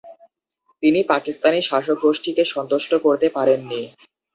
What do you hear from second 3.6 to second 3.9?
নি।